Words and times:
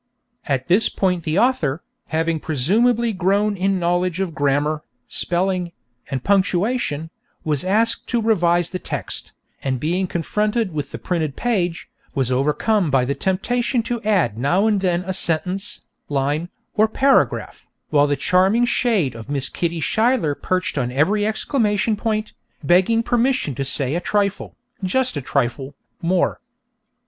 At 0.45 0.67
this 0.67 0.89
point 0.89 1.25
the 1.25 1.37
author, 1.37 1.83
having 2.07 2.39
presumably 2.39 3.13
grown 3.13 3.55
in 3.55 3.77
knowledge 3.77 4.19
of 4.19 4.33
grammar, 4.33 4.81
spelling, 5.07 5.73
and 6.09 6.23
punctuation, 6.23 7.11
was 7.43 7.63
asked 7.63 8.07
to 8.07 8.19
revise 8.19 8.71
the 8.71 8.79
text, 8.79 9.33
and 9.63 9.79
being 9.79 10.07
confronted 10.07 10.73
with 10.73 10.89
the 10.89 10.97
printed 10.97 11.35
page, 11.35 11.87
was 12.15 12.31
overcome 12.31 12.89
by 12.89 13.05
the 13.05 13.13
temptation 13.13 13.83
to 13.83 14.01
add 14.01 14.39
now 14.39 14.65
and 14.65 14.81
then 14.81 15.03
a 15.05 15.13
sentence, 15.13 15.81
line, 16.09 16.49
or 16.73 16.87
paragraph, 16.87 17.67
while 17.91 18.07
the 18.07 18.15
charming 18.15 18.65
shade 18.65 19.13
of 19.13 19.29
Miss 19.29 19.49
Kitty 19.49 19.81
Schuyler 19.81 20.33
perched 20.33 20.79
on 20.79 20.91
every 20.91 21.27
exclamation 21.27 21.95
point, 21.95 22.33
begging 22.63 23.03
permission 23.03 23.53
to 23.53 23.63
say 23.63 23.93
a 23.93 24.01
trifle, 24.01 24.55
just 24.83 25.15
a 25.15 25.21
trifle, 25.21 25.75
more. 26.01 26.41